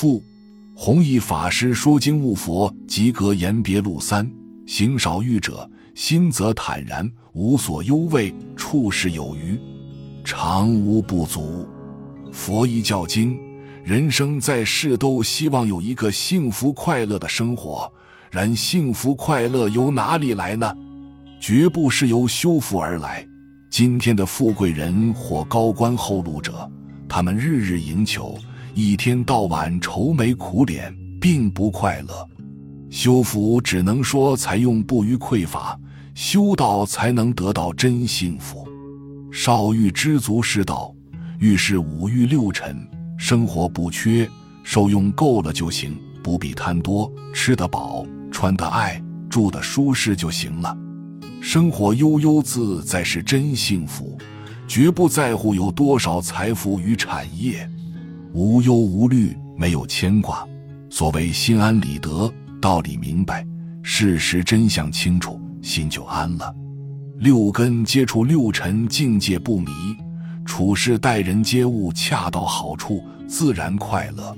[0.00, 0.24] 父
[0.74, 4.26] 弘一法师说经悟佛，及格言别录三。
[4.64, 9.60] 行少欲者，心则坦然，无所忧畏，处事有余，
[10.24, 11.68] 常无不足。
[12.32, 13.38] 佛一教经，
[13.84, 17.92] 人生在世都希望有一个幸福快乐的生活。
[18.30, 20.74] 然幸福快乐由哪里来呢？
[21.38, 23.22] 绝不是由修福而来。
[23.68, 26.66] 今天的富贵人或高官厚禄者，
[27.06, 28.34] 他们日日营求，
[28.74, 32.28] 一天到晚愁眉苦脸，并不快乐。
[32.88, 35.78] 修福只能说采用不虞匮乏，
[36.14, 38.66] 修道才能得到真幸福。
[39.30, 40.94] 少欲知足是道，
[41.38, 42.76] 遇事五欲六尘，
[43.16, 44.28] 生活不缺，
[44.64, 50.76] 受用够了就行，不必贪多，吃得饱，穿得爱，住得舒适就行了。
[51.40, 54.18] 生活悠悠自在是真幸福，
[54.66, 57.70] 绝不在乎有多少财富与产业，
[58.32, 60.46] 无忧无虑，没有牵挂。
[60.88, 62.32] 所谓心安理得。
[62.60, 63.42] 道理明白，
[63.82, 66.54] 事实真相清楚，心就安了。
[67.16, 69.70] 六根接触六尘，境界不迷，
[70.44, 74.36] 处事待人接物恰到好处，自然快乐。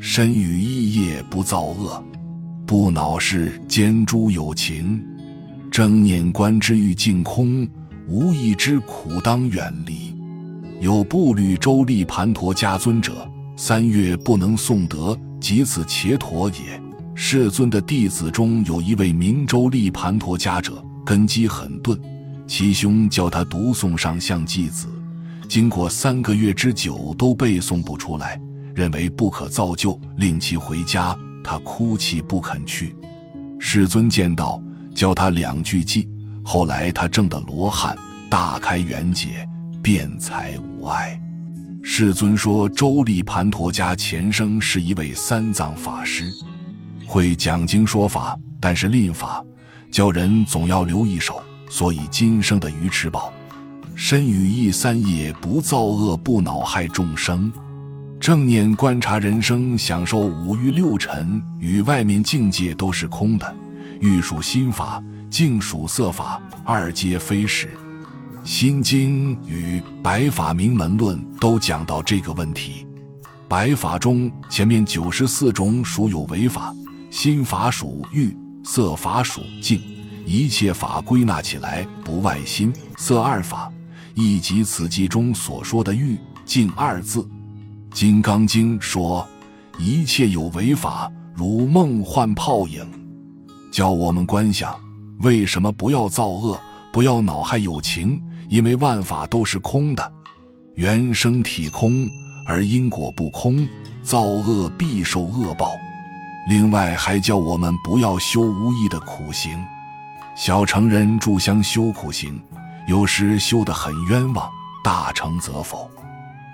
[0.00, 2.02] 身语意业不造恶，
[2.66, 5.00] 不恼事兼诸有情。
[5.70, 7.64] 正念观之欲净空，
[8.08, 10.12] 无益之苦当远离。
[10.82, 13.24] 有步履周利盘陀家尊者，
[13.56, 16.82] 三月不能诵得，即此伽陀也。
[17.14, 21.96] 世尊的弟子中有一位名周利盘陀家者，根基很钝。
[22.48, 24.88] 其兄教他读诵上相偈子，
[25.48, 28.40] 经过三个月之久都背诵不出来，
[28.74, 31.16] 认为不可造就，令其回家。
[31.44, 32.92] 他哭泣不肯去。
[33.60, 34.60] 世尊见到，
[34.96, 36.04] 教他两句偈。
[36.42, 37.96] 后来他证得罗汉，
[38.28, 39.48] 大开圆解，
[39.80, 41.20] 辩才无碍。
[41.82, 46.30] 世尊说，周利盘陀家前生是一位三藏法师。
[47.06, 49.44] 会讲经说法，但是吝法，
[49.90, 53.32] 教人总要留一手，所以今生的鱼吃饱，
[53.94, 57.52] 身语意三业不造恶，不恼害众生，
[58.18, 63.54] 正念观察人生，享受五欲六尘与外面境界都是空的，
[64.00, 67.68] 欲属心法，境属色法，二皆非实。
[68.44, 72.86] 心经与白法明门论都讲到这个问题。
[73.48, 76.74] 白法中前面九十四种属有为法。
[77.10, 79.78] 心法属欲，色法属静，
[80.24, 83.70] 一切法归纳起来不外心色二法，
[84.14, 87.20] 亦即此记中所说的欲静二字。
[87.92, 89.28] 《金刚经》说，
[89.78, 92.82] 一切有为法如梦幻泡影，
[93.70, 94.74] 教我们观想：
[95.20, 96.58] 为什么不要造恶，
[96.92, 98.22] 不要恼害有情？
[98.48, 100.12] 因为万法都是空的，
[100.74, 102.06] 原生体空
[102.46, 103.66] 而因果不空，
[104.02, 105.72] 造恶必受恶报。
[106.48, 109.64] 另外还教我们不要修无益的苦行，
[110.36, 112.38] 小乘人住香修苦行，
[112.86, 114.50] 有时修得很冤枉，
[114.84, 115.90] 大成则否。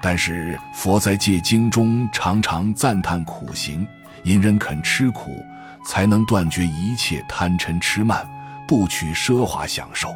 [0.00, 3.84] 但是佛在戒经中常常赞叹苦行，
[4.22, 5.44] 因人肯吃苦，
[5.84, 8.24] 才能断绝一切贪嗔痴慢，
[8.68, 10.14] 不取奢华享受，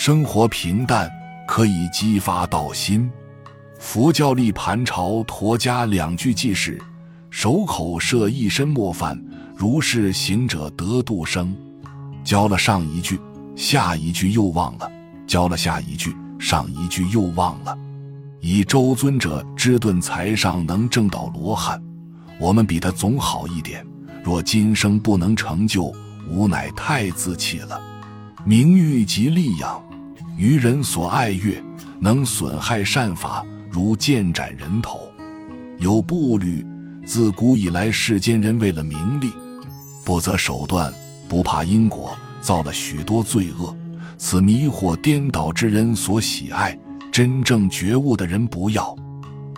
[0.00, 1.10] 生活平淡，
[1.44, 3.10] 可以激发道心。
[3.80, 6.80] 佛教立盘朝陀家两句记事。
[7.30, 9.20] 守口摄一身莫犯，
[9.56, 11.52] 如是行者得度生。
[12.22, 13.20] 教了上一句，
[13.56, 14.88] 下一句又忘了；
[15.26, 17.76] 教了下一句，上一句又忘了。
[18.40, 21.82] 以周尊者之顿才上能证到罗汉，
[22.38, 23.84] 我们比他总好一点。
[24.22, 25.92] 若今生不能成就，
[26.30, 27.80] 吾乃太自弃了。
[28.44, 29.82] 名誉及利养，
[30.38, 31.60] 于人所爱悦，
[31.98, 35.10] 能损害善法，如剑斩人头，
[35.78, 36.64] 有步履。
[37.04, 39.32] 自古以来，世间人为了名利，
[40.04, 40.92] 不择手段，
[41.28, 43.76] 不怕因果，造了许多罪恶。
[44.16, 46.78] 此迷惑颠倒之人所喜爱，
[47.10, 48.94] 真正觉悟的人不要。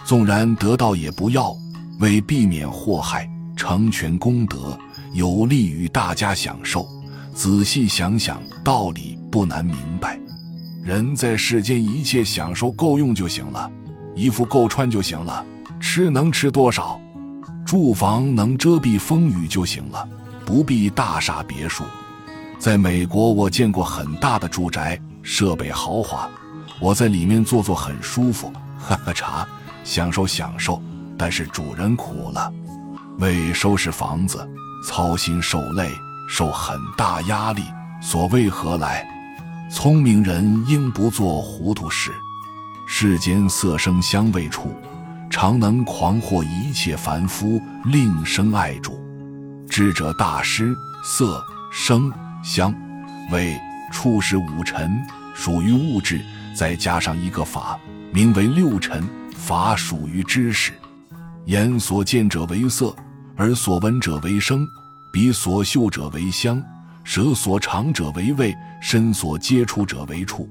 [0.05, 1.55] 纵然得到也不要，
[1.99, 4.78] 为避免祸害，成全功德，
[5.13, 6.87] 有利于大家享受。
[7.34, 10.20] 仔细想想，道理不难明白。
[10.82, 13.71] 人在世间，一切享受够用就行了，
[14.15, 15.44] 衣服够穿就行了，
[15.78, 16.98] 吃能吃多少？
[17.66, 20.09] 住房能遮蔽风雨就行了，
[20.44, 21.84] 不必大厦别墅。
[22.59, 26.28] 在美国，我见过很大的住宅，设备豪华，
[26.80, 29.47] 我在里面坐坐很舒服，喝喝茶，
[29.84, 30.82] 享受享受。
[31.16, 32.50] 但是主人苦了，
[33.18, 34.48] 为收拾房子
[34.86, 35.91] 操心受累，
[36.27, 37.62] 受很大压力。
[38.03, 39.06] 所谓何来？
[39.72, 42.11] 聪明人应不做糊涂事。
[42.89, 44.75] 世间色声香味触。
[45.31, 49.01] 常能狂惑一切凡夫，令生爱主。
[49.69, 50.75] 智者大师，
[51.05, 51.41] 色、
[51.71, 52.13] 声、
[52.43, 52.75] 香、
[53.31, 53.57] 味、
[53.93, 54.91] 触是五尘，
[55.33, 56.21] 属于物质，
[56.53, 57.78] 再加上一个法，
[58.13, 59.09] 名为六尘。
[59.37, 60.73] 法属于知识。
[61.47, 62.95] 眼所见者为色，
[63.39, 64.66] 耳所闻者为声，
[65.13, 66.61] 鼻所嗅者为香，
[67.05, 70.49] 舌所尝者为味，身所接触者为触。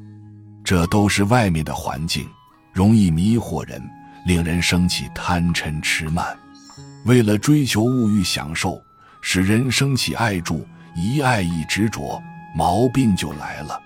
[0.63, 2.28] 这都是外面的环境，
[2.74, 3.81] 容易迷惑人，
[4.25, 6.25] 令人生起贪嗔痴慢。
[7.06, 8.80] 为了追求物欲享受，
[9.22, 10.66] 使人生起爱著，
[10.96, 12.22] 一爱一执着，
[12.56, 13.80] 毛病就来了。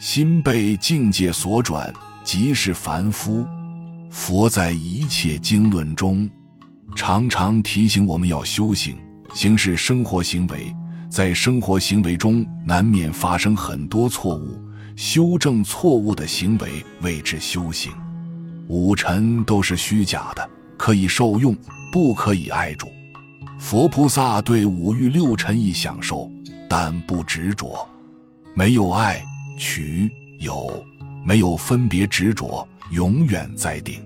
[0.00, 1.92] 心被境界所转，
[2.22, 3.46] 即是凡夫。
[4.10, 6.30] 佛在一切经论中，
[6.94, 8.96] 常常提醒我们要修行，
[9.34, 10.72] 行是生活行为，
[11.14, 14.60] 在生活行为中难免发生很多错误，
[14.96, 17.92] 修正错误的行为谓之修行。
[18.66, 21.56] 五尘都是虚假的，可以受用，
[21.92, 22.88] 不可以爱主。
[23.60, 26.28] 佛菩萨对五欲六尘亦享受，
[26.68, 27.88] 但不执着，
[28.52, 29.22] 没有爱
[29.56, 30.10] 取
[30.40, 30.84] 有，
[31.24, 32.66] 没有分别执着。
[32.90, 34.04] 永远在定。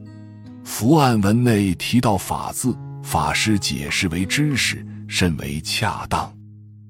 [0.62, 6.30] 伏案文内提到“法”字，法师解释为知识，甚为恰当。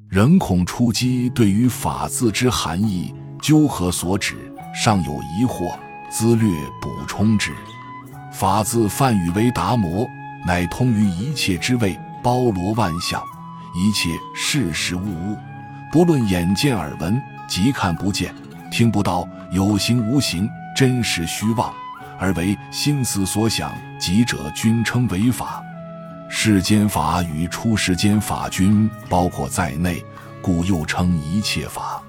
[0.09, 4.35] 仍恐出击对于“法”字之含义究何所指，
[4.75, 5.77] 尚有疑惑，
[6.09, 6.49] 兹略
[6.81, 7.53] 补充之。
[8.33, 10.09] “法”字梵语为达摩，
[10.47, 13.23] 乃通于一切之谓，包罗万象，
[13.75, 15.37] 一切事事物物，
[15.93, 18.35] 不论眼见耳闻，即看不见，
[18.71, 20.49] 听不到，有形无形。
[20.75, 21.75] 真实虚妄，
[22.21, 25.61] 而为心思所想，即者均称为法。
[26.29, 30.05] 世间法与出世间法均包括在内，
[30.43, 32.03] 故又称一切法。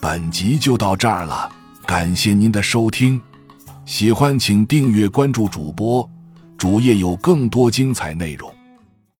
[0.00, 1.50] 本集就到这儿了，
[1.84, 3.20] 感谢您的收听，
[3.84, 6.08] 喜欢请订阅关注主播，
[6.56, 8.50] 主页有更多精彩内容。